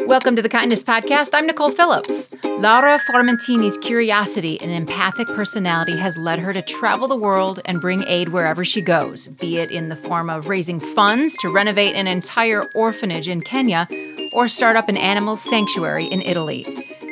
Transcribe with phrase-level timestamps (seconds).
[0.00, 1.30] Welcome to the Kindness Podcast.
[1.32, 2.28] I'm Nicole Phillips.
[2.44, 8.04] Laura Formentini's curiosity and empathic personality has led her to travel the world and bring
[8.06, 12.06] aid wherever she goes, be it in the form of raising funds to renovate an
[12.06, 13.88] entire orphanage in Kenya
[14.32, 16.64] or start up an animal sanctuary in Italy.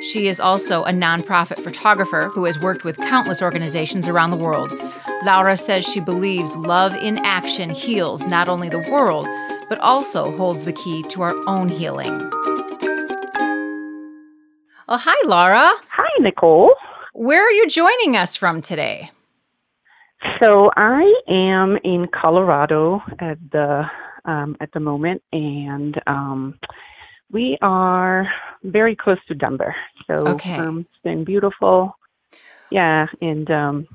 [0.02, 4.70] She is also a nonprofit photographer who has worked with countless organizations around the world.
[5.24, 9.26] Laura says she believes love in action heals not only the world,
[9.70, 12.18] but also holds the key to our own healing.
[14.88, 15.70] Well, hi, Laura.
[15.92, 16.74] Hi, Nicole.
[17.14, 19.12] Where are you joining us from today?
[20.42, 23.84] So I am in Colorado at the
[24.24, 26.58] um, at the moment, and um,
[27.30, 28.28] we are
[28.64, 29.74] very close to Denver.
[30.06, 30.56] So okay.
[30.56, 31.96] um, it's been beautiful.
[32.70, 33.86] Yeah, and um,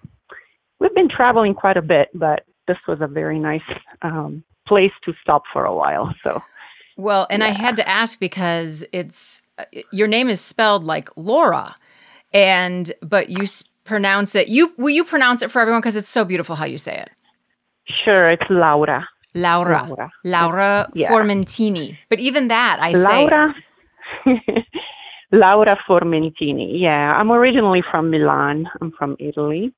[0.79, 3.61] we've been traveling quite a bit, but this was a very nice
[4.01, 6.13] um, place to stop for a while.
[6.23, 6.41] So,
[6.97, 7.49] well, and yeah.
[7.49, 11.75] I had to ask because it's uh, your name is spelled like Laura,
[12.33, 13.45] and but you
[13.83, 14.47] pronounce it.
[14.47, 17.09] You will you pronounce it for everyone because it's so beautiful how you say it.
[18.03, 19.07] Sure, it's Laura.
[19.35, 19.85] Laura.
[19.87, 21.09] Laura, Laura yeah.
[21.09, 21.97] Formentini.
[22.09, 23.53] But even that, I Laura.
[24.25, 24.41] say.
[25.31, 26.79] Laura Formentini.
[26.79, 28.67] Yeah, I'm originally from Milan.
[28.81, 29.73] I'm from Italy.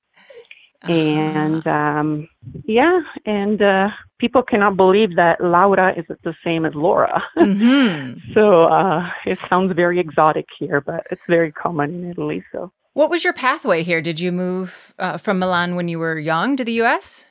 [0.83, 0.93] Uh-huh.
[0.93, 2.29] And um,
[2.65, 7.23] yeah, and uh, people cannot believe that Laura is the same as Laura.
[7.37, 8.19] Mm-hmm.
[8.33, 12.43] so uh, it sounds very exotic here, but it's very common in Italy.
[12.51, 14.01] So, what was your pathway here?
[14.01, 17.25] Did you move uh, from Milan when you were young to the U.S.?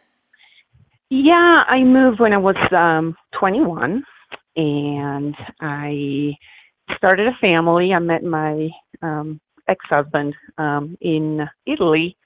[1.08, 4.04] Yeah, I moved when I was um, 21,
[4.56, 6.32] and I
[6.96, 7.92] started a family.
[7.92, 8.68] I met my
[9.02, 12.16] um, ex-husband um, in Italy,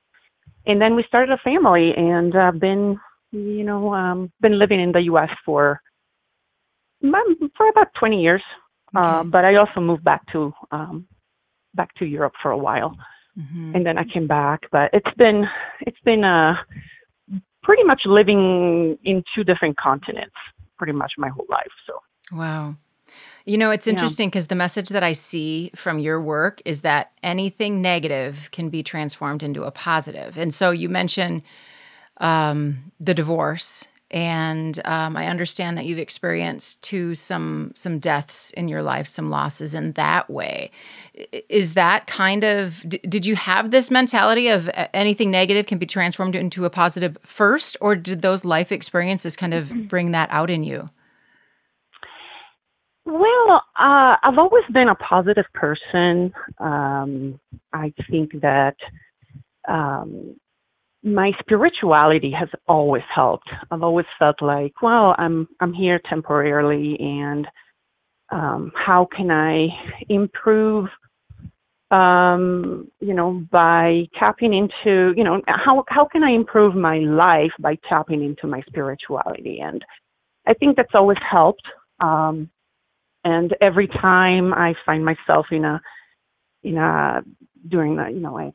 [0.66, 3.00] and then we started a family, and I've uh, been,
[3.32, 5.30] you know, um, been living in the U.S.
[5.44, 5.80] for
[7.00, 8.42] for about 20 years.
[8.96, 9.06] Okay.
[9.06, 11.06] Uh, but I also moved back to um,
[11.74, 12.96] back to Europe for a while,
[13.38, 13.74] mm-hmm.
[13.74, 14.62] and then I came back.
[14.72, 15.44] But it's been
[15.80, 16.54] it's been a
[17.62, 20.34] pretty much living in two different continents
[20.80, 21.70] pretty much my whole life.
[21.86, 21.92] So,
[22.32, 22.74] wow.
[23.44, 24.50] You know, it's interesting because yeah.
[24.50, 29.42] the message that I see from your work is that anything negative can be transformed
[29.42, 30.38] into a positive.
[30.38, 31.44] And so you mentioned
[32.20, 38.66] um, the divorce and um, I understand that you've experienced too some some deaths in
[38.66, 40.72] your life, some losses in that way.
[41.48, 45.86] Is that kind of d- did you have this mentality of anything negative can be
[45.86, 50.50] transformed into a positive first, or did those life experiences kind of bring that out
[50.50, 50.88] in you?
[53.04, 56.32] Well, uh, I've always been a positive person.
[56.58, 57.38] Um,
[57.72, 58.76] I think that
[59.68, 60.36] um,
[61.02, 63.48] my spirituality has always helped.
[63.70, 67.46] I've always felt like, well, I'm I'm here temporarily, and
[68.30, 69.68] um, how can I
[70.08, 70.88] improve?
[71.90, 77.50] Um, you know, by tapping into, you know, how how can I improve my life
[77.58, 79.60] by tapping into my spirituality?
[79.60, 79.84] And
[80.46, 81.66] I think that's always helped.
[82.00, 82.48] Um,
[83.24, 85.80] and every time I find myself in a
[86.62, 87.22] in a
[87.68, 88.52] during the you know a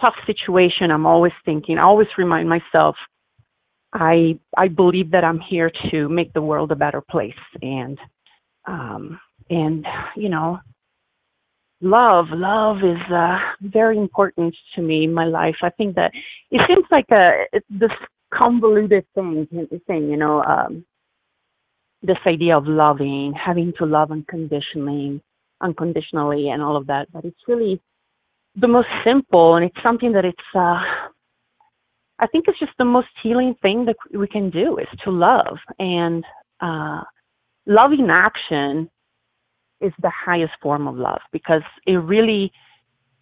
[0.00, 2.96] tough situation, I'm always thinking, I always remind myself,
[3.92, 7.32] I I believe that I'm here to make the world a better place,
[7.62, 7.98] and
[8.66, 10.58] um, and you know,
[11.80, 15.56] love love is uh, very important to me in my life.
[15.62, 16.12] I think that
[16.50, 17.90] it seems like a this
[18.32, 19.48] convoluted thing,
[19.86, 20.84] thing you know, um,
[22.02, 25.22] this idea of loving, having to love unconditionally,
[25.62, 27.10] unconditionally, and all of that.
[27.12, 27.80] But it's really
[28.60, 30.38] the most simple, and it's something that it's.
[30.54, 30.80] Uh,
[32.20, 35.58] I think it's just the most healing thing that we can do is to love,
[35.78, 36.24] and
[36.60, 37.02] uh,
[37.66, 38.90] loving action
[39.80, 42.50] is the highest form of love because it really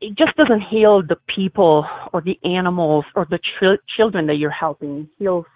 [0.00, 4.50] it just doesn't heal the people or the animals or the ch- children that you're
[4.50, 5.00] helping.
[5.00, 5.46] It heals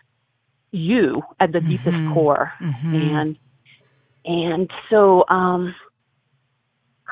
[0.73, 1.69] you at the mm-hmm.
[1.69, 2.95] deepest core, mm-hmm.
[2.95, 3.37] and
[4.25, 5.75] and so um,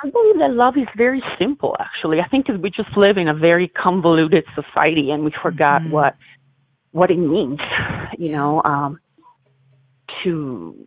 [0.03, 2.21] I believe that love is very simple, actually.
[2.21, 5.93] I think we just live in a very convoluted society and we forgot mm-hmm.
[5.93, 6.17] what
[6.93, 7.59] what it means,
[8.17, 8.99] you know, um,
[10.23, 10.87] to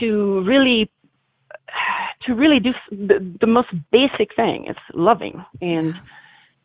[0.00, 0.90] to really
[2.26, 5.94] to really do the, the most basic thing is loving and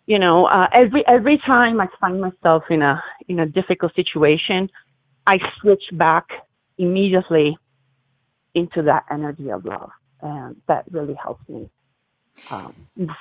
[0.06, 4.70] you know uh, every every time i find myself in a in a difficult situation
[5.28, 6.28] i switch back
[6.78, 7.58] immediately
[8.56, 9.90] into that energy of love
[10.22, 11.70] and that really helps me
[12.50, 12.74] um,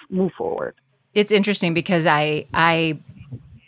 [0.09, 0.75] move forward.
[1.15, 2.99] It's interesting because I I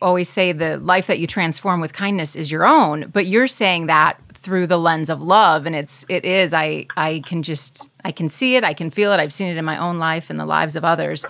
[0.03, 3.87] always say the life that you transform with kindness is your own, but you're saying
[3.87, 8.11] that through the lens of love and it's it is i i can just i
[8.11, 10.41] can see it i can feel it i've seen it in my own life and
[10.41, 11.27] the lives of others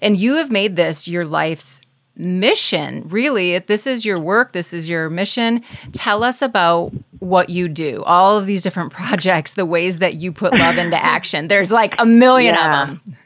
[0.00, 1.82] and you have made this your life's
[2.16, 3.02] mission.
[3.08, 5.60] Really if this is your work this is your mission
[5.92, 8.02] tell us about what you do.
[8.04, 11.48] All of these different projects the ways that you put love into action.
[11.48, 12.82] There's like a million yeah.
[12.82, 13.16] of them.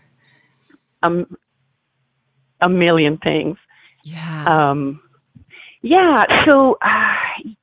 [1.03, 1.37] Um,
[2.61, 3.57] a million things.
[4.05, 4.71] Yeah.
[4.71, 5.01] Um
[5.83, 6.25] yeah.
[6.45, 7.15] So, uh,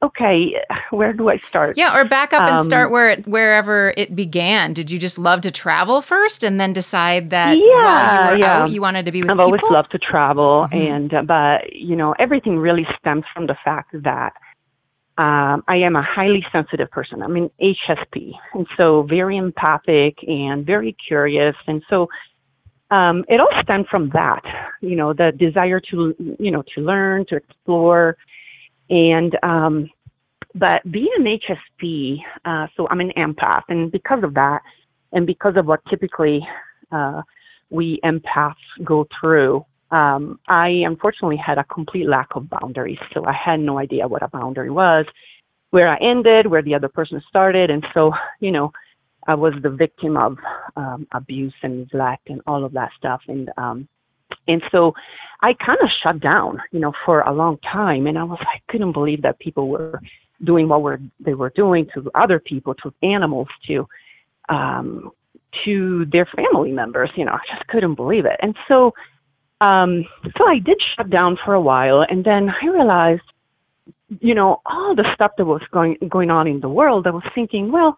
[0.03, 0.55] okay,
[0.89, 1.77] where do I start?
[1.77, 4.73] Yeah, or back up um, and start where it, wherever it began.
[4.73, 8.63] Did you just love to travel first, and then decide that yeah, you yeah.
[8.63, 9.45] Out, you wanted to be with I've people?
[9.45, 10.93] always loved to travel, mm-hmm.
[10.93, 14.33] and uh, but you know, everything really stems from the fact that
[15.17, 17.21] um, I am a highly sensitive person.
[17.21, 22.07] I'm an HSP, and so very empathic and very curious, and so
[22.91, 24.41] um, it all stemmed from that,
[24.81, 28.15] you know, the desire to, you know, to learn, to explore,
[28.89, 29.89] and um,
[30.53, 34.61] but being an HSP, uh, so I'm an empath, and because of that,
[35.11, 36.45] and because of what typically
[36.91, 37.21] uh,
[37.69, 42.99] we empaths go through, um, I unfortunately had a complete lack of boundaries.
[43.13, 45.05] So I had no idea what a boundary was,
[45.71, 48.71] where I ended, where the other person started, and so you know,
[49.27, 50.37] I was the victim of
[50.75, 53.21] um, abuse and neglect and all of that stuff.
[53.27, 53.87] And um,
[54.47, 54.93] and so
[55.41, 58.07] I kind of shut down, you know, for a long time.
[58.07, 60.01] And I was I couldn't believe that people were
[60.43, 63.87] doing what were they were doing to other people, to animals, to
[64.49, 65.11] um,
[65.63, 67.09] to their family members.
[67.15, 68.39] You know, I just couldn't believe it.
[68.41, 68.91] And so
[69.61, 70.05] um,
[70.37, 73.21] so I did shut down for a while, and then I realized,
[74.19, 77.07] you know, all the stuff that was going going on in the world.
[77.07, 77.97] I was thinking, well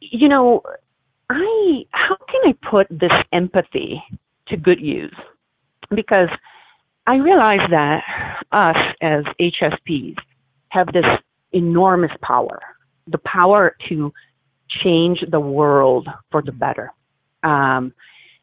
[0.00, 0.62] you know,
[1.30, 4.02] I how can I put this empathy
[4.48, 5.14] to good use?
[5.94, 6.28] Because
[7.06, 8.02] I realize that
[8.52, 10.16] us as HSPs
[10.70, 11.04] have this
[11.52, 12.60] enormous power,
[13.06, 14.12] the power to
[14.82, 16.92] change the world for the better.
[17.42, 17.94] Um,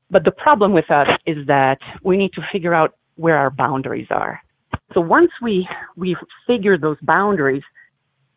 [0.10, 4.08] but the problem with us is that we need to figure out where our boundaries
[4.10, 4.42] are.
[4.94, 6.16] So once we we
[6.48, 7.64] figure those boundaries,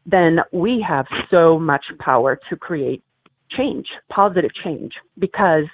[0.06, 3.02] then we have so much power to create
[3.56, 5.64] change, positive change, because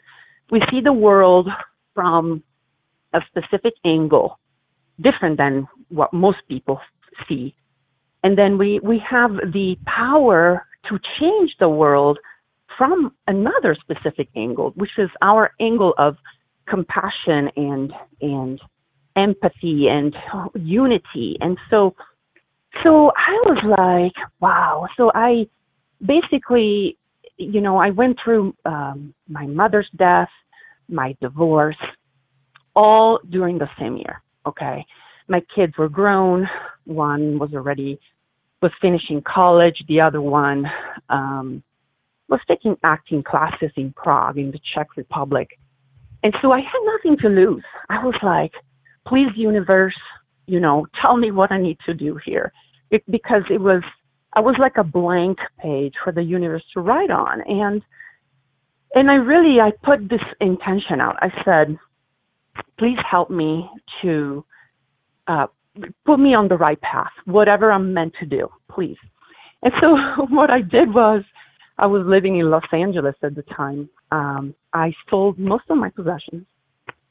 [0.50, 1.48] we see the world
[1.94, 2.42] from
[3.14, 4.38] a specific angle,
[5.00, 6.80] different than what most people
[7.28, 7.54] see.
[8.22, 12.18] And then we, we have the power to change the world
[12.76, 16.16] from another specific angle, which is our angle of
[16.68, 18.60] compassion and, and
[19.16, 20.14] empathy and
[20.54, 21.36] unity.
[21.40, 21.94] And so,
[22.82, 24.86] so I was like, wow.
[24.96, 25.46] So I
[26.04, 26.98] basically
[27.36, 30.28] you know, I went through um, my mother's death,
[30.88, 31.76] my divorce,
[32.74, 34.22] all during the same year.
[34.46, 34.84] Okay.
[35.28, 36.48] My kids were grown.
[36.84, 37.98] One was already
[38.60, 39.76] was finishing college.
[39.88, 40.66] The other one
[41.08, 41.62] um,
[42.28, 45.48] was taking acting classes in Prague, in the Czech Republic.
[46.22, 47.64] And so I had nothing to lose.
[47.90, 48.52] I was like,
[49.06, 49.98] please, universe,
[50.46, 52.52] you know, tell me what I need to do here.
[52.90, 53.82] It, because it was
[54.36, 57.42] I was like a blank page for the universe to write on.
[57.46, 57.82] And
[58.94, 61.16] and I really I put this intention out.
[61.20, 61.78] I said,
[62.78, 63.68] please help me
[64.02, 64.44] to
[65.26, 65.46] uh,
[66.04, 68.96] put me on the right path, whatever I'm meant to do, please.
[69.62, 69.96] And so
[70.30, 71.22] what I did was
[71.78, 73.88] I was living in Los Angeles at the time.
[74.12, 76.46] Um, I sold most of my possessions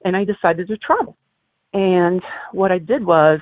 [0.05, 1.17] and I decided to travel.
[1.73, 2.21] And
[2.51, 3.39] what I did was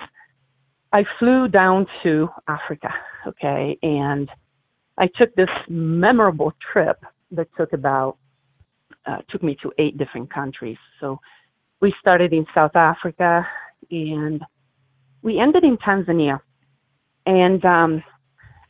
[0.94, 2.90] I flew down to Africa,
[3.28, 4.30] okay, and
[4.98, 8.18] I took this memorable trip that took about
[9.06, 10.78] uh, took me to eight different countries.
[11.00, 11.20] So
[11.82, 13.48] we started in South Africa
[13.90, 14.42] and
[15.24, 16.40] we ended in Tanzania,
[17.26, 18.04] and um,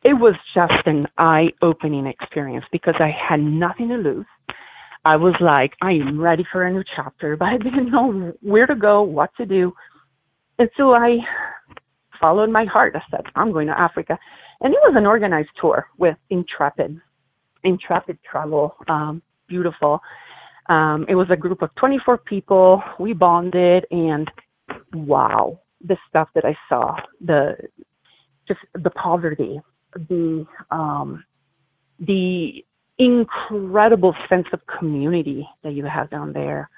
[0.03, 4.25] it was just an eye-opening experience because I had nothing to lose.
[5.05, 8.67] I was like, I am ready for a new chapter, but I didn't know where
[8.67, 9.73] to go, what to do.
[10.59, 11.17] And so I
[12.19, 12.95] followed my heart.
[12.95, 14.17] I said, I'm going to Africa.
[14.61, 16.99] And it was an organized tour with Intrepid,
[17.63, 20.01] Intrepid Travel, um, beautiful.
[20.67, 22.83] Um, it was a group of 24 people.
[22.99, 24.29] We bonded, and
[24.93, 27.55] wow, the stuff that I saw, the
[28.47, 29.59] just the poverty,
[29.93, 31.23] the um,
[31.99, 32.63] the
[32.97, 36.69] incredible sense of community that you have down there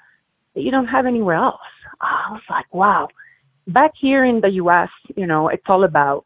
[0.54, 1.60] that you don't have anywhere else.
[2.00, 3.08] I was like, wow,
[3.66, 6.24] back here in the US, you know, it's all about,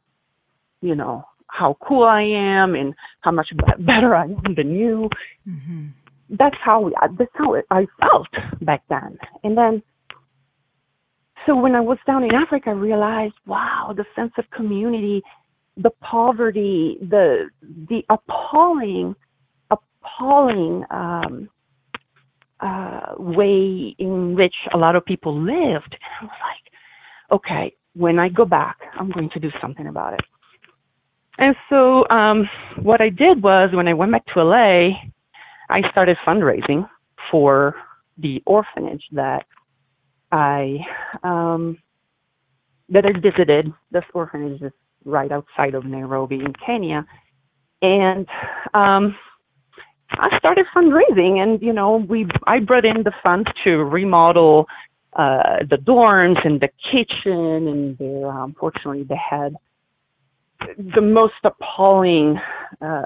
[0.80, 3.48] you know, how cool I am and how much
[3.78, 5.08] better I am than you.
[5.48, 5.86] Mm-hmm.
[6.30, 8.28] That's how we, that's how I felt
[8.62, 9.18] back then.
[9.44, 9.82] And then,
[11.46, 15.22] so when I was down in Africa, I realized, wow, the sense of community
[15.82, 17.48] the poverty, the
[17.88, 19.14] the appalling,
[19.70, 21.48] appalling um,
[22.60, 25.94] uh, way in which a lot of people lived.
[25.94, 30.14] And I was like, okay, when I go back, I'm going to do something about
[30.14, 30.20] it.
[31.38, 32.48] And so um,
[32.82, 34.88] what I did was when I went back to LA,
[35.68, 36.88] I started fundraising
[37.30, 37.74] for
[38.16, 39.46] the orphanage that
[40.32, 40.78] I
[41.22, 41.78] um,
[42.88, 43.72] that I visited.
[43.90, 44.72] This orphanage is
[45.04, 47.06] right outside of Nairobi in Kenya,
[47.82, 48.26] and
[48.74, 49.16] um,
[50.10, 51.38] I started fundraising.
[51.38, 54.66] And you know, we I brought in the funds to remodel
[55.14, 59.54] uh, the dorms and the kitchen, and there, unfortunately, they had
[60.76, 62.38] the most appalling.
[62.80, 63.02] Uh,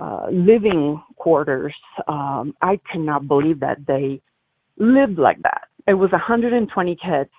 [0.00, 1.74] uh, living quarters.
[2.08, 4.20] Um, I cannot believe that they
[4.78, 5.68] lived like that.
[5.86, 7.30] It was 120 kids,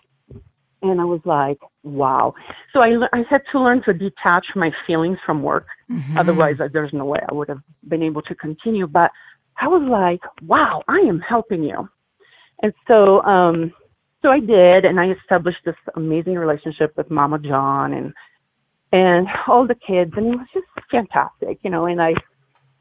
[0.82, 2.34] and I was like, wow.
[2.74, 5.68] So I, I had to learn to detach my feelings from work.
[5.92, 6.18] Mm-hmm.
[6.18, 8.88] Otherwise, there's no way I would have been able to continue.
[8.88, 9.12] But
[9.60, 11.90] I was like, wow, I am helping you.
[12.62, 13.74] And so, um,
[14.22, 18.14] so I did, and I established this amazing relationship with Mama John and
[18.94, 21.86] and all the kids, and it was just fantastic, you know.
[21.86, 22.14] And I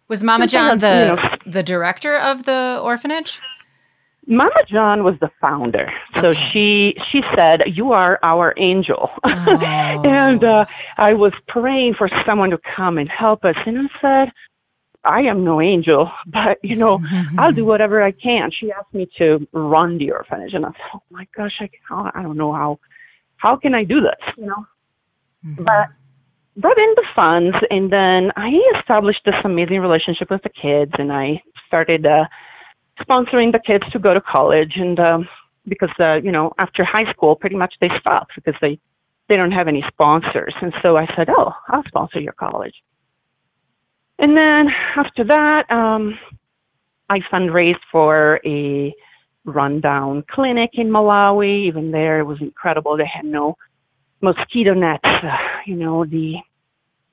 [0.08, 3.40] was Mama John the you know, the director of the orphanage.
[4.26, 6.50] Mama John was the founder, so okay.
[6.52, 10.02] she she said, "You are our angel," oh.
[10.04, 10.64] and uh,
[10.96, 14.32] I was praying for someone to come and help us, and I said,
[15.04, 17.00] "I am no angel, but you know,
[17.38, 20.90] I'll do whatever I can." She asked me to run the orphanage, and I said,
[20.94, 21.70] "Oh my gosh, I
[22.14, 22.80] I don't know how
[23.36, 24.66] how can I do this?" You know,
[25.46, 25.62] mm-hmm.
[25.62, 25.86] but
[26.56, 31.12] brought in the funds, and then I established this amazing relationship with the kids, and
[31.12, 32.06] I started.
[32.06, 32.24] Uh,
[33.00, 35.28] sponsoring the kids to go to college and um,
[35.68, 38.78] because uh, you know after high school pretty much they stop because they
[39.28, 42.74] they don't have any sponsors and so i said oh i'll sponsor your college
[44.18, 46.18] and then after that um,
[47.10, 48.94] i fundraised for a
[49.44, 53.56] rundown clinic in malawi even there it was incredible they had no
[54.20, 56.36] mosquito nets uh, you know the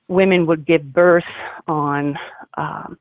[0.08, 1.24] women would give birth
[1.66, 2.16] on
[2.56, 2.98] um,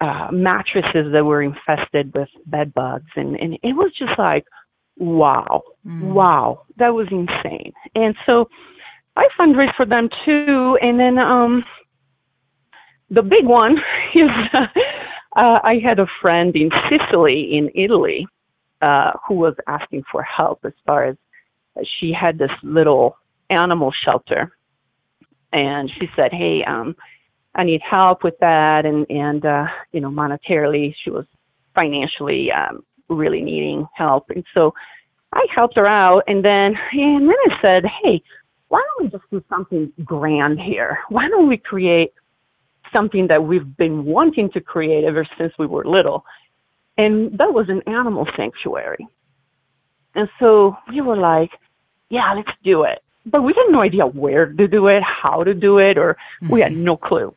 [0.00, 4.44] uh, mattresses that were infested with bed bugs, and and it was just like,
[4.96, 6.02] wow, mm.
[6.02, 7.72] wow, that was insane.
[7.94, 8.48] And so
[9.16, 11.64] I fundraised for them too, and then um,
[13.10, 13.72] the big one
[14.14, 14.66] is uh,
[15.36, 18.26] uh, I had a friend in Sicily, in Italy,
[18.80, 21.16] uh, who was asking for help as far as
[21.98, 23.16] she had this little
[23.50, 24.52] animal shelter,
[25.52, 26.64] and she said, hey.
[26.66, 26.96] um
[27.54, 31.24] I need help with that, and and uh, you know, monetarily, she was
[31.74, 34.74] financially um, really needing help, and so
[35.32, 38.22] I helped her out, and then and then I said, hey,
[38.68, 40.98] why don't we just do something grand here?
[41.08, 42.12] Why don't we create
[42.94, 46.24] something that we've been wanting to create ever since we were little?
[46.96, 49.06] And that was an animal sanctuary.
[50.14, 51.50] And so we were like,
[52.10, 53.02] yeah, let's do it.
[53.26, 56.52] But we had no idea where to do it, how to do it, or mm-hmm.
[56.52, 56.84] we had mm-hmm.
[56.84, 57.34] no clue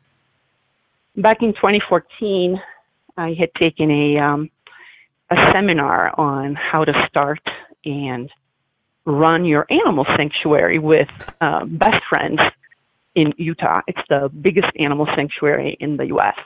[1.16, 2.60] back in 2014,
[3.16, 4.50] I had taken a um,
[5.30, 7.40] a seminar on how to start
[7.84, 8.30] and
[9.04, 11.08] run your animal sanctuary with
[11.40, 12.38] uh, Best Friends
[13.14, 13.80] in Utah.
[13.86, 16.36] It's the biggest animal sanctuary in the U.S.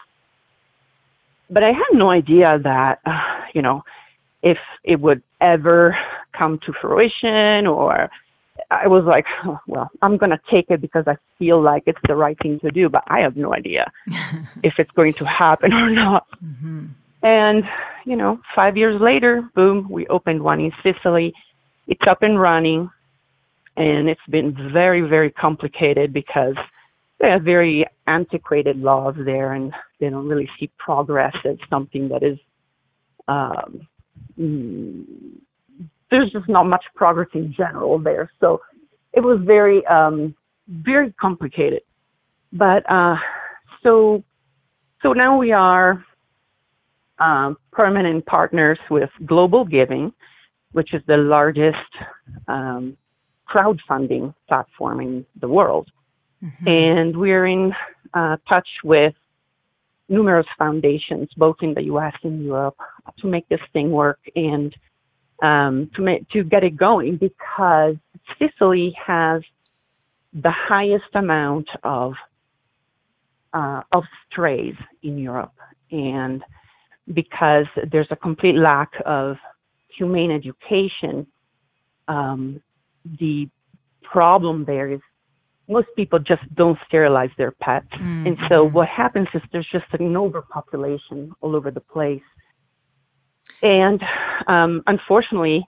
[1.50, 3.84] But I had no idea that, uh, you know,
[4.46, 5.98] if it would ever
[6.32, 8.08] come to fruition or
[8.70, 11.98] I was like, oh, well, I'm going to take it because I feel like it's
[12.06, 13.90] the right thing to do, but I have no idea
[14.62, 16.26] if it's going to happen or not.
[16.44, 16.86] Mm-hmm.
[17.22, 17.64] And,
[18.04, 21.34] you know, five years later, boom, we opened one in Sicily.
[21.88, 22.88] It's up and running.
[23.76, 26.56] And it's been very, very complicated because
[27.18, 32.22] they have very antiquated laws there and they don't really see progress as something that
[32.22, 32.38] is
[33.28, 33.86] um,
[34.36, 38.30] there's just not much progress in general there.
[38.40, 38.60] So
[39.12, 40.34] it was very, um,
[40.68, 41.82] very complicated.
[42.52, 43.16] But uh,
[43.82, 44.22] so,
[45.02, 46.04] so now we are
[47.18, 50.12] um, permanent partners with Global Giving,
[50.72, 51.76] which is the largest
[52.48, 52.96] um,
[53.48, 55.88] crowdfunding platform in the world.
[56.44, 56.68] Mm-hmm.
[56.68, 57.72] And we're in
[58.12, 59.14] uh, touch with
[60.08, 62.76] numerous foundations, both in the US and Europe,
[63.18, 64.20] to make this thing work.
[64.34, 64.74] And
[65.42, 67.96] um, to make, to get it going because
[68.38, 69.42] Sicily has
[70.32, 72.14] the highest amount of
[73.52, 75.54] uh, of strays in Europe,
[75.90, 76.42] and
[77.14, 79.36] because there's a complete lack of
[79.96, 81.26] humane education,
[82.08, 82.60] um,
[83.18, 83.48] the
[84.02, 85.00] problem there is
[85.68, 87.88] most people just don't sterilize their pets.
[87.94, 88.26] Mm-hmm.
[88.28, 92.22] And so what happens is there's just an overpopulation all over the place.
[93.62, 94.00] And
[94.46, 95.66] um, unfortunately,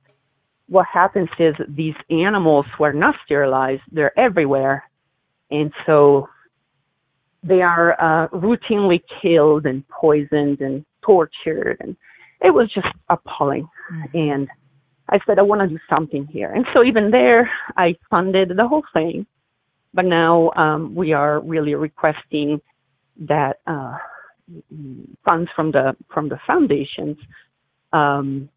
[0.68, 4.84] what happens is these animals who are not sterilized, they're everywhere.
[5.50, 6.28] And so
[7.42, 11.78] they are uh, routinely killed and poisoned and tortured.
[11.80, 11.96] And
[12.40, 13.68] it was just appalling.
[13.92, 14.16] Mm-hmm.
[14.16, 14.48] And
[15.08, 16.52] I said, I want to do something here.
[16.52, 19.26] And so even there, I funded the whole thing.
[19.94, 22.60] But now um, we are really requesting
[23.20, 23.96] that uh,
[25.24, 27.16] funds from the from the foundations
[27.92, 28.48] um,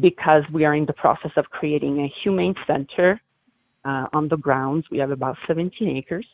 [0.00, 3.20] because we are in the process of creating a humane center
[3.84, 4.86] uh, on the grounds.
[4.90, 6.26] We have about 17 acres.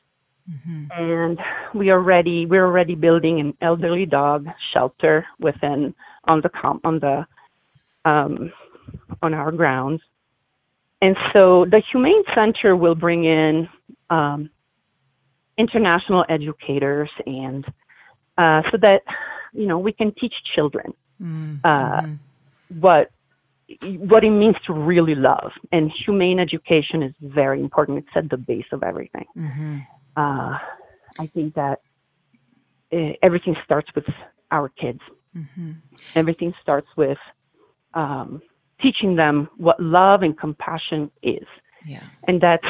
[0.50, 0.84] Mm-hmm.
[0.90, 1.38] And
[1.72, 2.46] we are ready.
[2.46, 6.50] We're already building an elderly dog shelter within on the
[6.82, 7.24] on the
[8.04, 8.52] um,
[9.22, 10.02] on our grounds.
[11.00, 13.68] And so the Humane Center will bring in
[14.12, 14.50] um,
[15.58, 17.64] international educators and
[18.38, 19.02] uh, so that
[19.52, 21.56] you know we can teach children mm-hmm.
[21.64, 22.02] uh,
[22.80, 23.10] what
[24.10, 28.36] what it means to really love and humane education is very important it's at the
[28.36, 29.78] base of everything mm-hmm.
[30.16, 30.58] uh,
[31.18, 31.80] i think that
[32.92, 34.04] uh, everything starts with
[34.50, 35.00] our kids
[35.36, 35.72] mm-hmm.
[36.14, 37.18] everything starts with
[37.94, 38.42] um,
[38.82, 41.46] teaching them what love and compassion is.
[41.86, 42.02] Yeah.
[42.26, 42.66] And that's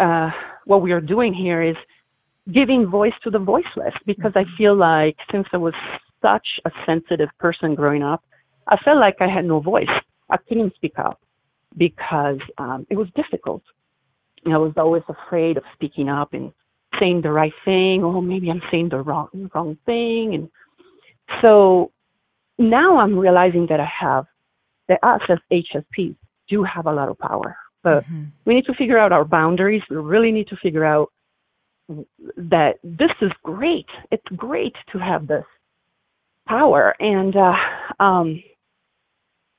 [0.00, 0.30] uh,
[0.66, 1.76] what we are doing here is
[2.52, 4.50] giving voice to the voiceless because mm-hmm.
[4.52, 5.74] I feel like since I was
[6.20, 8.22] such a sensitive person growing up,
[8.68, 9.86] I felt like I had no voice.
[10.30, 11.20] I couldn't speak up
[11.76, 13.62] because um, it was difficult.
[14.46, 16.52] I was always afraid of speaking up and
[16.98, 20.34] saying the right thing, or maybe I'm saying the wrong wrong thing.
[20.34, 20.48] And
[21.40, 21.92] so
[22.58, 24.26] now I'm realizing that I have
[24.88, 26.16] that us as HSPs
[26.48, 27.56] do have a lot of power.
[27.82, 28.24] But mm-hmm.
[28.44, 29.82] we need to figure out our boundaries.
[29.90, 31.08] We really need to figure out
[32.36, 33.86] that this is great.
[34.10, 35.44] It's great to have this
[36.46, 38.42] power and uh, um,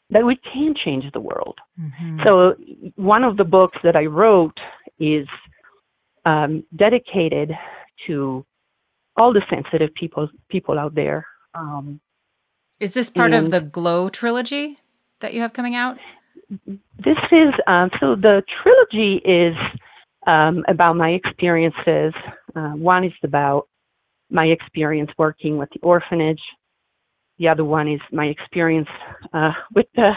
[0.10, 1.58] that we can change the world.
[1.80, 2.20] Mm-hmm.
[2.26, 2.56] So,
[2.96, 4.58] one of the books that I wrote
[5.00, 5.28] is
[6.26, 7.52] um, dedicated
[8.08, 8.46] to
[9.18, 11.28] all the sensitive people people out there.
[11.54, 12.00] Um,
[12.80, 14.78] is this part of the Glow trilogy?
[15.24, 15.98] that you have coming out?
[16.68, 19.56] This is um, so the trilogy is
[20.28, 22.14] um, about my experiences.
[22.56, 23.68] Uh, one is about
[24.30, 26.42] my experience working with the orphanage.
[27.40, 28.88] The other one is my experience
[29.34, 30.12] uh, with the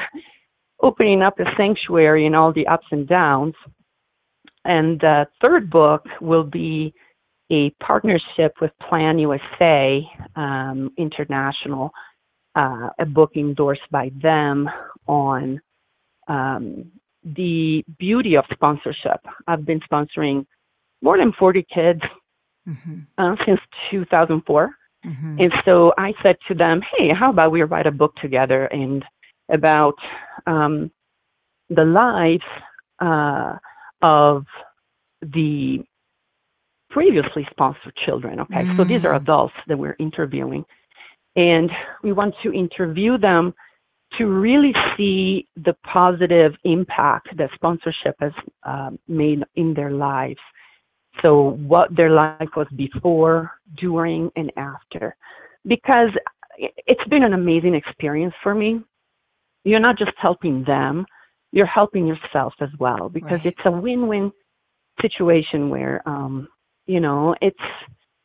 [0.83, 3.55] opening up a sanctuary and all the ups and downs.
[4.65, 6.93] And the third book will be
[7.51, 10.03] a partnership with Plan USA
[10.35, 11.91] um, International,
[12.57, 14.69] uh, a book endorsed by them
[15.07, 15.61] on
[16.29, 16.91] um,
[17.25, 19.21] the beauty of sponsorship.
[19.47, 20.47] I've been sponsoring
[21.03, 22.01] more than 40 kids
[22.69, 23.01] mm-hmm.
[23.19, 23.61] uh, since
[23.91, 24.71] 2004.
[25.05, 25.41] Mm-hmm.
[25.41, 29.05] And so I said to them, hey, how about we write a book together and
[29.53, 29.95] about
[30.47, 30.91] um,
[31.69, 32.43] the lives
[33.01, 33.57] uh,
[34.03, 34.45] of
[35.23, 35.79] the
[36.91, 38.41] previously sponsored children.
[38.41, 38.77] Okay, mm-hmm.
[38.77, 39.21] so these are mm.
[39.21, 40.65] adults that we're interviewing.
[41.35, 41.71] And
[42.03, 43.53] we want to interview them
[44.19, 48.33] to really see the positive impact that sponsorship has
[48.65, 50.41] um, made in their lives.
[51.23, 55.17] So, what their life was before, during, and after.
[55.67, 56.11] Because
[56.59, 58.81] it's been an amazing experience for me.
[59.65, 61.07] You're not just helping them,
[61.53, 63.47] you're helping yourself as well, because right.
[63.47, 64.31] it's a win win
[65.01, 66.49] situation where, um,
[66.87, 67.57] you know, it's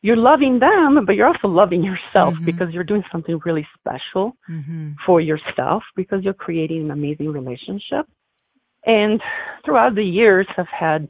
[0.02, 2.44] you're loving them, but you're also loving yourself mm-hmm.
[2.44, 4.92] because you're doing something really special mm-hmm.
[5.06, 8.06] for yourself because you're creating an amazing relationship.
[8.84, 9.20] And
[9.64, 11.08] throughout the years, I've had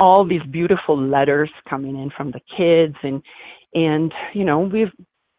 [0.00, 3.22] all these beautiful letters coming in from the kids and
[3.74, 4.90] and you know we've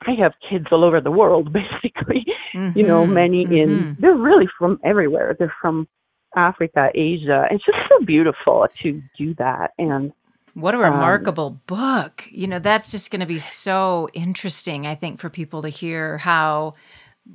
[0.07, 1.51] I have kids all over the world
[1.81, 2.23] basically
[2.55, 2.77] mm-hmm.
[2.77, 3.91] you know many in mm-hmm.
[4.01, 5.87] they're really from everywhere they're from
[6.35, 10.13] Africa Asia it's just so beautiful to do that and
[10.53, 12.25] what a um, remarkable um, book.
[12.29, 16.17] You know, that's just going to be so interesting, I think, for people to hear
[16.17, 16.75] how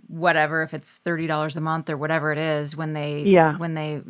[0.08, 3.56] whatever if it's $30 a month or whatever it is when they yeah.
[3.56, 4.02] when they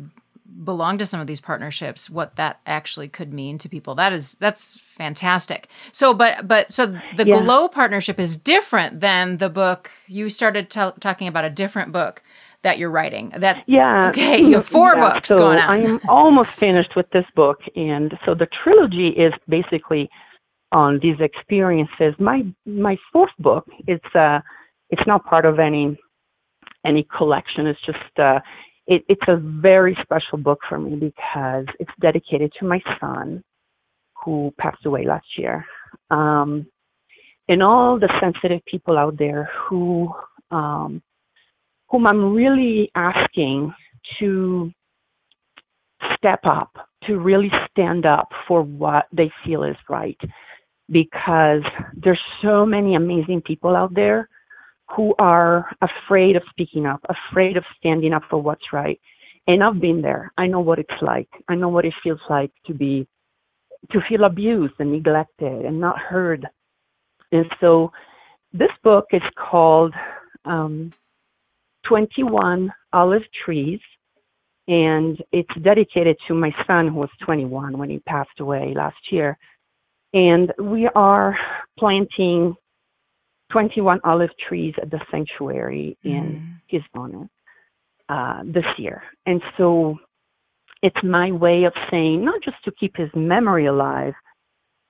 [0.63, 4.33] belong to some of these partnerships what that actually could mean to people that is
[4.35, 7.41] that's fantastic so but but so the yeah.
[7.41, 12.23] glow partnership is different than the book you started t- talking about a different book
[12.63, 13.31] that you're writing.
[13.37, 14.09] That yeah.
[14.09, 15.69] Okay, you have four yeah, books so going on.
[15.69, 20.09] I am almost finished with this book, and so the trilogy is basically
[20.71, 22.13] on these experiences.
[22.19, 24.39] My my fourth book it's uh
[24.89, 25.97] it's not part of any
[26.85, 27.67] any collection.
[27.67, 28.39] It's just uh
[28.87, 33.43] it, it's a very special book for me because it's dedicated to my son
[34.23, 35.65] who passed away last year.
[36.09, 36.65] Um,
[37.49, 40.09] and all the sensitive people out there who
[40.51, 41.01] um,
[41.89, 43.73] whom I'm really asking
[44.19, 44.71] to
[46.15, 46.71] step up,
[47.03, 50.19] to really stand up for what they feel is right.
[50.89, 51.63] Because
[51.95, 54.29] there's so many amazing people out there
[54.95, 58.99] who are afraid of speaking up, afraid of standing up for what's right.
[59.47, 60.31] And I've been there.
[60.37, 61.29] I know what it's like.
[61.49, 63.07] I know what it feels like to be
[63.91, 66.47] to feel abused and neglected and not heard.
[67.31, 67.91] And so
[68.53, 69.93] this book is called
[70.45, 70.91] um,
[71.87, 73.79] 21 Olive Trees,
[74.67, 79.37] and it's dedicated to my son who was 21 when he passed away last year.
[80.13, 81.37] And we are
[81.77, 82.55] planting
[83.51, 86.61] 21 olive trees at the sanctuary in mm.
[86.67, 87.29] his honor
[88.09, 89.03] uh, this year.
[89.25, 89.97] And so
[90.81, 94.13] it's my way of saying, not just to keep his memory alive,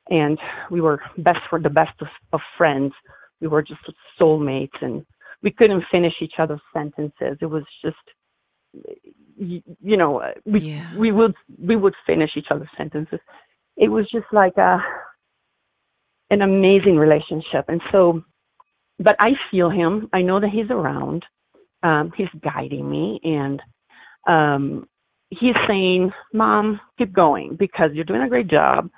[0.10, 0.38] and
[0.72, 2.94] we were best for the best of, of friends.
[3.42, 3.82] We were just
[4.20, 5.06] soulmates, and
[5.48, 7.38] we couldn't finish each other's sentences.
[7.40, 7.96] It was just,
[9.38, 10.94] you, you know, we yeah.
[10.98, 13.22] we would we would finish each other's sentences.
[13.78, 14.80] It was just like a
[16.32, 18.24] an amazing relationship, and so
[19.00, 20.10] but I feel him.
[20.12, 21.24] I know that he's around.
[21.82, 23.62] Um, he's guiding me, and
[24.28, 24.86] um,
[25.30, 28.90] he's saying, "Mom, keep going because you're doing a great job."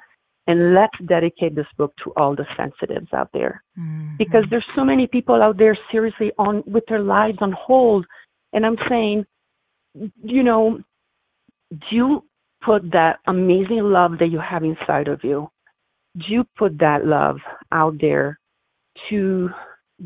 [0.49, 4.15] And let's dedicate this book to all the sensitives out there, mm-hmm.
[4.17, 8.05] because there's so many people out there seriously on with their lives on hold.
[8.51, 9.25] And I'm saying,
[10.23, 10.79] you know,
[11.71, 12.23] do you
[12.65, 15.49] put that amazing love that you have inside of you?
[16.17, 17.37] Do you put that love
[17.71, 18.39] out there
[19.09, 19.49] to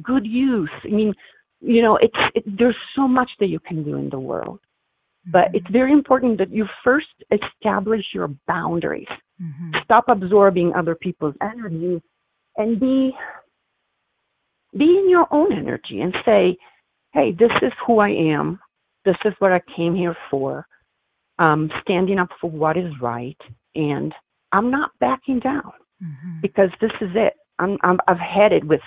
[0.02, 0.70] good use.
[0.84, 1.14] I mean,
[1.62, 4.60] you know, it's it, there's so much that you can do in the world,
[5.32, 9.08] but it's very important that you first establish your boundaries.
[9.42, 9.72] Mm-hmm.
[9.84, 12.02] Stop absorbing other people's energy,
[12.58, 13.12] and be
[14.78, 16.58] be in your own energy and say,
[17.14, 18.60] "Hey, this is who I am.
[19.06, 20.66] This is what I came here for.
[21.40, 23.38] Um, standing up for what is right,
[23.76, 24.14] and
[24.52, 26.42] I'm not backing down mm-hmm.
[26.42, 27.34] because this is it.
[27.60, 28.82] I'm, I'm I've had it with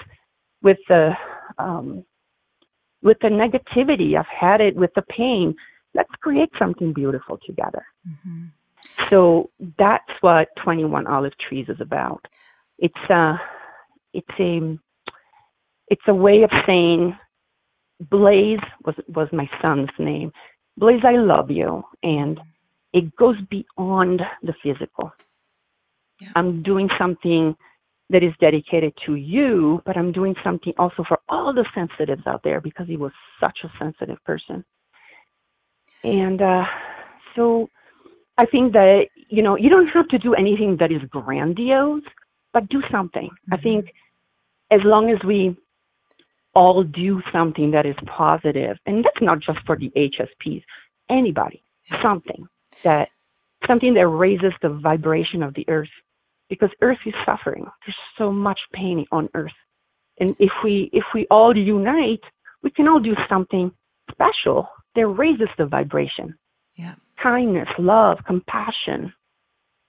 [0.63, 1.11] with the
[1.59, 2.05] um,
[3.03, 4.19] with the negativity.
[4.19, 5.55] I've had it with the pain.
[5.97, 7.85] Let's create something beautiful together.
[8.09, 8.45] Mm-hmm.
[9.11, 12.25] So that's what 21 Olive Trees is about.
[12.79, 13.37] It's a uh,
[14.13, 14.79] it's a
[15.89, 17.17] it's a way of saying
[18.11, 20.33] Blaze was was my son's name.
[20.77, 22.39] Blaze, I love you, and
[22.93, 25.13] it goes beyond the physical.
[26.21, 26.29] Yeah.
[26.37, 27.57] I'm doing something
[28.11, 32.43] that is dedicated to you, but I'm doing something also for all the sensitives out
[32.45, 34.65] there because he was such a sensitive person.
[36.07, 36.65] And uh,
[37.35, 37.69] so
[38.39, 42.03] I think that, you know, you don't have to do anything that is grandiose,
[42.53, 43.29] but do something.
[43.31, 43.55] Mm-hmm.
[43.55, 43.93] I think
[44.71, 45.57] as long as we
[46.55, 50.63] all do something that is positive, and that's not just for the HSPs,
[51.11, 51.63] anybody,
[52.03, 52.47] something
[52.83, 53.09] that
[53.67, 55.89] something that raises the vibration of the earth
[56.49, 59.59] because earth is suffering there's so much pain on earth
[60.21, 62.21] and if we if we all unite
[62.63, 63.73] we can all do something
[64.11, 66.37] special that raises the vibration.
[66.75, 66.95] Yeah.
[67.23, 69.13] Kindness love compassion.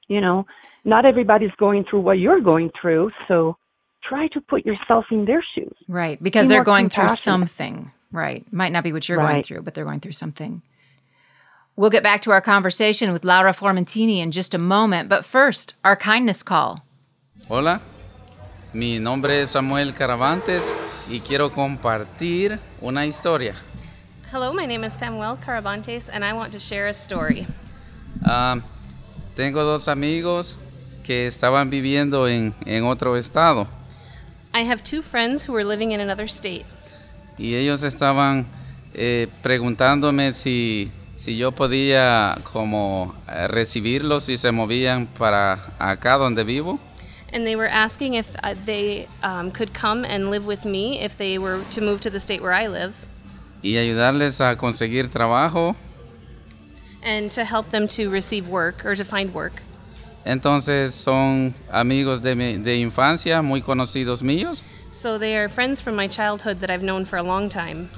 [0.07, 0.45] You know
[0.85, 3.57] not everybody's going through what you're going through so
[4.03, 5.75] try to put yourself in their shoes.
[5.87, 7.91] Right because Be they're going through something.
[8.11, 9.33] Right might not be what you're right.
[9.33, 10.61] going through but they're going through something.
[11.75, 15.75] We'll get back to our conversation with Laura Formentini in just a moment, but first,
[15.85, 16.83] our kindness call.
[17.47, 17.81] Hola,
[18.73, 20.71] mi nombre es Samuel Caravantes
[21.07, 23.53] y quiero compartir una historia.
[24.29, 27.47] Hello, my name is Samuel Caravantes and I want to share a story.
[28.25, 28.59] Uh,
[29.37, 30.57] tengo dos amigos
[31.01, 33.69] que estaban viviendo en, en otro estado.
[34.53, 36.65] I have two friends who were living in another state.
[37.37, 38.47] Y ellos estaban
[38.93, 46.43] eh, preguntándome si si yo podía como eh, recibirlos si se movían para acá donde
[46.43, 46.81] vivo.
[47.31, 51.17] And they were asking if uh, they um, could come and live with me if
[51.17, 53.06] they were to move to the state where I live.
[53.67, 55.75] Y ayudarles a conseguir trabajo.
[57.03, 59.61] And to help them to receive work or to find work.
[60.23, 64.63] Entonces son amigos de, mi, de infancia, muy conocidos míos.
[64.91, 67.89] So they are friends from my childhood that I've known for a long time.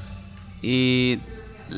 [0.64, 1.20] Y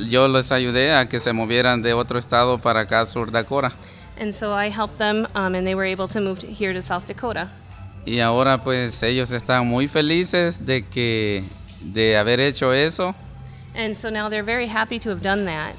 [0.10, 3.72] yo les ayudé a que se movieran de otro estado para acá, Sur Dakota.
[4.18, 6.82] And so I helped them um, and they were able to move to, here to
[6.82, 7.50] South Dakota.
[8.06, 11.44] Y ahora pues ellos están muy felices de que
[11.82, 13.14] de haber hecho eso.
[13.74, 15.76] And so now they're very happy to have done that.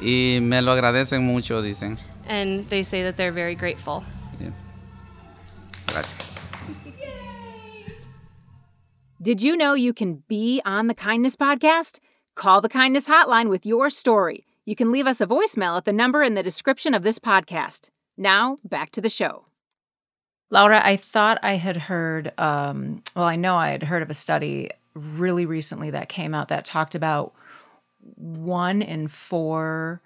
[0.00, 1.98] Y me lo agradecen mucho, dicen.
[2.26, 4.04] And they say that they're very grateful.
[4.38, 4.54] Bien.
[5.86, 6.16] Gracias.
[9.20, 12.00] Did you know you can be on the Kindness Podcast?
[12.34, 14.44] Call the Kindness Hotline with your story.
[14.64, 17.90] You can leave us a voicemail at the number in the description of this podcast.
[18.16, 19.46] Now, back to the show.
[20.50, 24.14] Laura, I thought I had heard, um, well, I know I had heard of a
[24.14, 27.34] study really recently that came out that talked about
[28.16, 30.02] one in four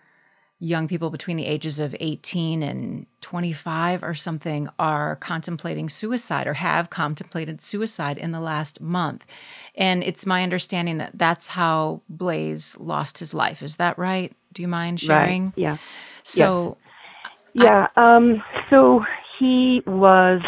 [0.59, 6.55] young people between the ages of 18 and 25 or something are contemplating suicide or
[6.55, 9.27] have contemplated suicide in the last month.
[9.75, 13.63] And it's my understanding that that's how Blaze lost his life.
[13.63, 14.33] Is that right?
[14.55, 15.45] Do you mind sharing?
[15.47, 15.53] Right.
[15.57, 15.77] Yeah.
[16.23, 16.79] So,
[17.53, 17.89] Yeah.
[17.97, 19.01] Um, so
[19.39, 20.41] he was,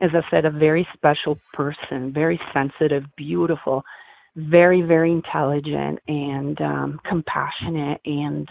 [0.00, 3.82] as I said, a very special person, very sensitive, beautiful,
[4.36, 8.00] very, very intelligent, and um, compassionate.
[8.04, 8.48] And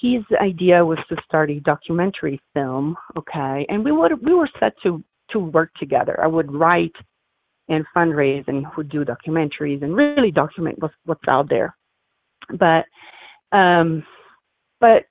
[0.00, 2.96] his idea was to start a documentary film.
[3.16, 6.18] Okay, and we would we were set to to work together.
[6.22, 6.94] I would write
[7.68, 11.76] and fundraise, and would do documentaries and really document what's what's out there.
[12.58, 12.84] But
[13.56, 14.04] um,
[14.80, 15.04] but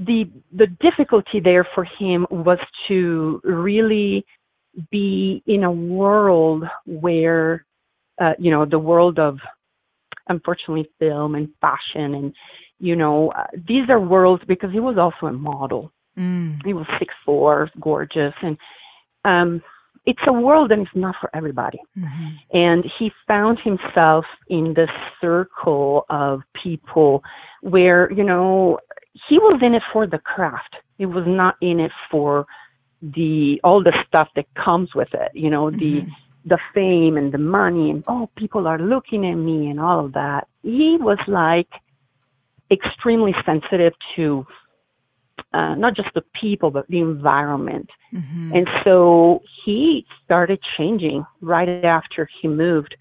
[0.00, 2.58] the the difficulty there for him was
[2.88, 4.24] to really
[4.90, 7.66] be in a world where
[8.20, 9.38] uh, you know the world of
[10.28, 12.34] unfortunately film and fashion and
[12.78, 15.92] you know uh, these are worlds because he was also a model.
[16.18, 18.56] Mm, he was six four gorgeous and
[19.24, 19.62] um
[20.06, 21.78] it's a world that is not for everybody.
[21.98, 24.88] Mhm, and he found himself in this
[25.20, 27.22] circle of people
[27.60, 28.78] where you know
[29.30, 32.46] he was in it for the craft he was not in it for
[33.00, 36.08] the all the stuff that comes with it you know the mhm,
[36.46, 40.12] the fame and the money and oh people are looking at me and all of
[40.14, 41.68] that he was like
[42.70, 44.46] extremely sensitive to
[45.52, 48.56] uh, not just the people but the environment mhm.
[48.56, 52.94] and so he started changing right after he moved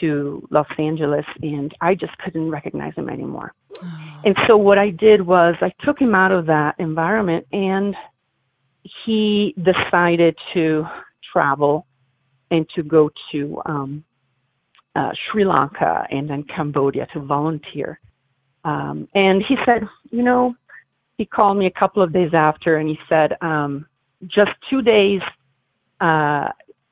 [0.00, 3.52] to Los Angeles, and I just couldn't recognize him anymore.
[4.24, 7.94] And so what I did was I took him out of that environment, and
[9.04, 10.84] he decided to
[11.32, 11.86] travel
[12.50, 14.04] and to go to um,
[14.94, 18.00] uh, Sri Lanka and then Cambodia to volunteer.
[18.64, 20.54] Um, and he said, you know,
[21.18, 23.86] he called me a couple of days after, and he said, um,
[24.26, 25.20] just two days
[26.00, 26.48] uh,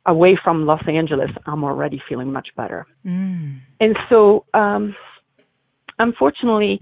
[0.06, 2.86] away from Los Angeles, I'm already feeling much better.
[3.04, 4.94] mm, And so, um,
[5.98, 6.80] unfortunately,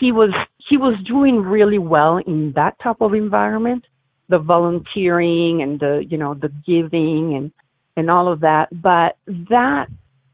[0.00, 0.30] he was
[0.68, 3.84] he was doing really well in that type of environment,
[4.28, 7.52] the volunteering and the you know the giving and
[7.96, 8.68] and all of that.
[8.82, 9.16] But
[9.50, 9.86] that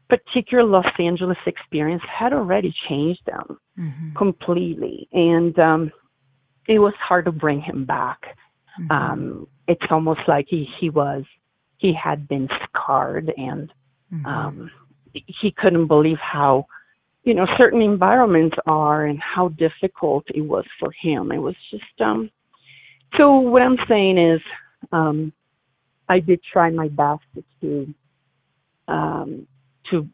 [0.09, 5.91] particular Los Angeles experience had already changed him mhm, completely, and um,
[6.67, 8.19] it was hard to bring him back
[8.79, 8.91] mhm.
[8.91, 11.23] um, it's almost like he, he was
[11.77, 13.71] he had been scarred and
[14.11, 14.25] Mhm.
[14.25, 14.71] um,
[15.13, 16.65] he couldn't believe how
[17.23, 22.01] you know certain environments are and how difficult it was for him it was just
[22.01, 22.29] um
[23.17, 24.41] so what i'm saying is
[24.91, 25.31] um
[26.07, 27.23] i did try my best
[27.61, 27.93] to
[28.87, 29.47] um
[29.89, 30.07] to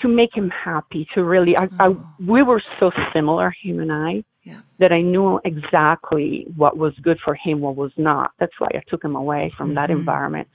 [0.00, 2.06] to make him happy to really I, I Oh.
[2.26, 4.60] we were so similar him and i Yeah.
[4.78, 8.80] that i knew exactly what was good for him what was not that's why i
[8.88, 9.98] took him away from that Mhm.
[9.98, 10.48] environment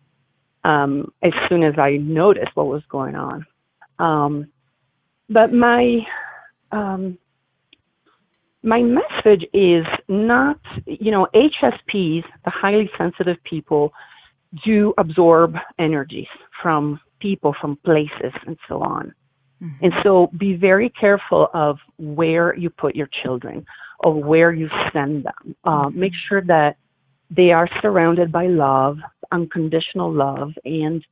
[0.63, 3.45] um as soon as i noticed what was going on
[3.99, 4.47] um
[5.29, 5.99] but my
[6.71, 7.17] um
[8.63, 13.91] my message is not you know hsps the highly sensitive people
[14.65, 16.27] do absorb energies
[16.61, 19.13] from people from places and so on
[19.61, 19.71] Mhm.
[19.81, 23.65] and so be very careful of where you put your children
[23.99, 25.55] or where you send them.
[25.63, 26.77] Uh, make sure that
[27.29, 28.97] they are surrounded by love,
[29.31, 31.03] unconditional love, and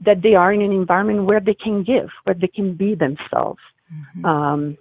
[0.00, 3.60] that they are in an environment where they can give, where they can be themselves.
[3.92, 4.24] Mhm.
[4.24, 4.78] Um,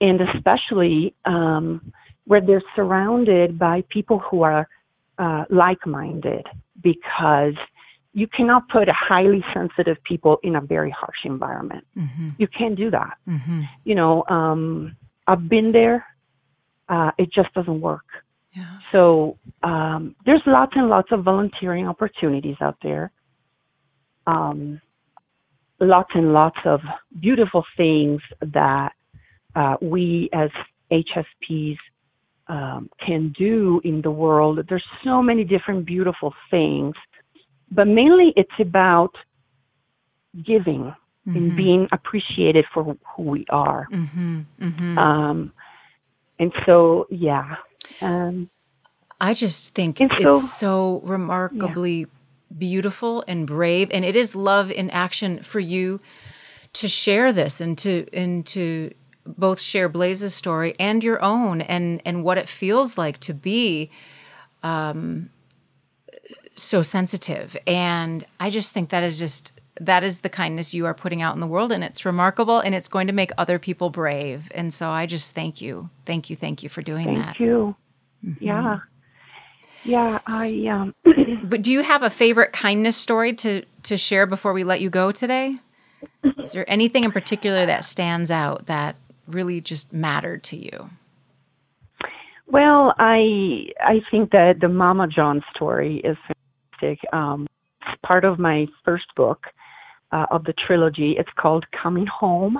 [0.00, 1.92] and especially um,
[2.24, 4.68] where they're surrounded by people who are
[5.18, 6.44] uh, like minded,
[6.82, 7.54] because
[8.14, 11.84] you cannot put highly sensitive people in a very harsh environment.
[11.96, 12.34] Mhm.
[12.38, 13.16] You can't do that.
[13.28, 13.68] Mhm.
[13.84, 16.04] You know, um, I've been there.
[16.88, 18.04] Uh, it just doesn't work.
[18.52, 18.66] Yeah.
[18.90, 23.10] So um, there's lots and lots of volunteering opportunities out there.
[24.26, 24.80] Um,
[25.80, 26.80] lots and lots of
[27.20, 28.92] beautiful things that
[29.54, 30.50] uh, we as
[30.90, 31.76] HSPs
[32.48, 34.60] um, can do in the world.
[34.68, 36.94] There's so many different beautiful things,
[37.70, 39.12] but mainly it's about
[40.44, 40.94] giving
[41.26, 41.36] mm-hmm.
[41.36, 43.88] in being appreciated for who we are.
[43.92, 44.40] Mm-hmm.
[44.60, 44.98] Mm-hmm.
[44.98, 45.52] Um,
[46.38, 47.56] and so, yeah.
[48.00, 48.50] Um,
[49.20, 52.06] I just think And it's so- so remarkably
[52.58, 56.00] beautiful and brave, and it is love in action for you
[56.74, 58.92] to share this and to and to
[59.24, 63.90] both share Blaze's story and your own, and and what it feels like to be
[64.62, 65.30] um,
[66.56, 67.56] so sensitive.
[67.66, 71.34] And I just think that is just that is the kindness you are putting out
[71.34, 74.50] in the world, and it's remarkable, and it's going to make other people brave.
[74.54, 77.36] And so I just thank you, thank you, thank you for doing thank that.
[77.38, 77.76] Thank you.
[78.24, 78.44] Mm-hmm.
[78.44, 78.78] Yeah.
[79.84, 80.94] Yeah, I um
[81.44, 84.90] But do you have a favorite kindness story to to share before we let you
[84.90, 85.58] go today?
[86.38, 90.88] Is there anything in particular that stands out that really just mattered to you?
[92.46, 97.00] Well, I I think that the Mama John story is fantastic.
[97.12, 97.46] Um,
[97.80, 99.46] it's part of my first book
[100.12, 101.16] uh, of the trilogy.
[101.18, 102.58] It's called Coming Home,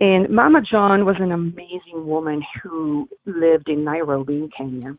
[0.00, 4.96] and Mama John was an amazing woman who lived in Nairobi, Kenya,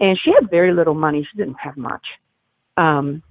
[0.00, 1.26] and she had very little money.
[1.30, 2.06] She didn't have much,
[2.76, 3.22] um,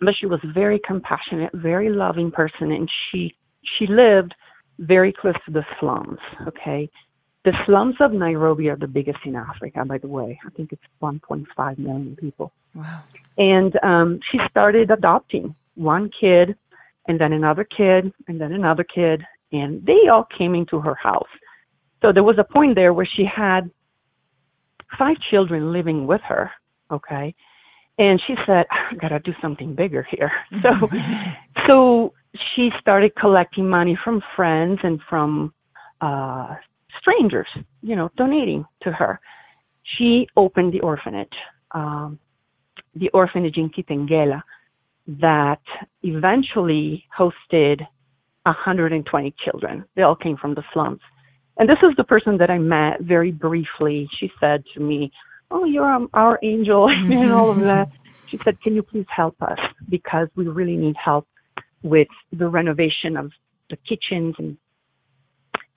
[0.00, 3.34] but she was a very compassionate, very loving person, and she
[3.78, 4.34] she lived
[4.78, 6.18] very close to the slums.
[6.46, 6.90] Okay,
[7.44, 10.38] the slums of Nairobi are the biggest in Africa, by the way.
[10.46, 12.52] I think it's 1.5 million people.
[12.74, 13.02] Wow.
[13.38, 16.56] And um, she started adopting one kid,
[17.06, 21.28] and then another kid, and then another kid, and they all came into her house.
[22.02, 23.70] So there was a point there where she had
[24.98, 26.50] five children living with her.
[26.90, 27.34] Okay.
[27.98, 30.30] And she said, I gotta do something bigger here.
[30.62, 30.88] So,
[31.66, 32.12] so
[32.54, 35.52] she started collecting money from friends and from
[36.00, 36.54] uh,
[37.00, 37.48] strangers,
[37.82, 39.20] you know, donating to her.
[39.96, 41.32] She opened the orphanage,
[41.72, 42.18] um,
[42.94, 44.42] the orphanage in Kitengela,
[45.20, 45.62] that
[46.02, 47.80] eventually hosted
[48.44, 49.84] 120 children.
[49.96, 51.00] They all came from the slums.
[51.58, 54.08] And this is the person that I met very briefly.
[54.18, 55.10] She said to me,
[55.50, 57.88] Oh, you're um, our angel, and all of that.
[58.28, 59.58] She said, Can you please help us?
[59.88, 61.26] Because we really need help
[61.82, 63.32] with the renovation of
[63.70, 64.56] the kitchens and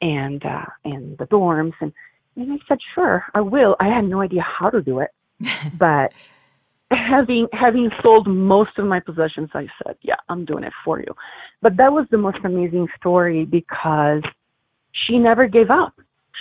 [0.01, 1.93] and uh, and the dorms and
[2.35, 5.11] and I said sure I will I had no idea how to do it
[5.77, 6.11] but
[6.89, 11.13] having having sold most of my possessions I said yeah I'm doing it for you
[11.61, 14.23] but that was the most amazing story because
[14.91, 15.93] she never gave up.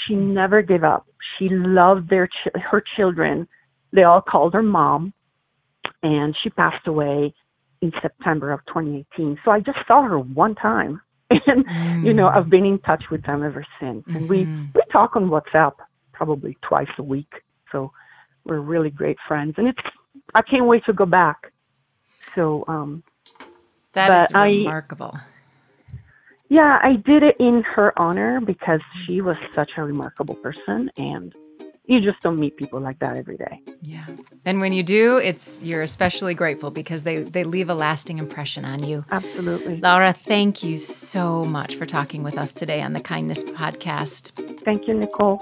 [0.07, 1.07] She never gave up.
[1.39, 3.47] She loved their ch- her children.
[3.93, 5.13] They all called her mom
[6.03, 7.35] and she passed away
[7.83, 11.65] in September of 2018 so I just saw her one time and
[12.05, 14.05] you know I've been in touch with them ever since.
[14.09, 14.75] And we Mhm.
[14.75, 15.73] we talk on WhatsApp
[16.13, 17.33] probably twice a week.
[17.73, 17.93] So
[18.45, 19.79] we're really great friends and it's
[20.35, 21.53] I can't wait to go back.
[22.35, 23.03] So um
[23.95, 25.15] That is But I- remarkable.
[26.51, 31.35] Yeah I did it in her honor because she was such a remarkable person and
[31.87, 34.05] you just don't meet people like that every day Yeah.
[34.47, 38.65] And when you do, it's you're especially grateful because they they leave a lasting impression
[38.65, 39.05] on you.
[39.11, 44.31] absolutely Laura, thank you so much for talking with us today on the Kindness Podcast.
[44.65, 45.39] thank you Nicole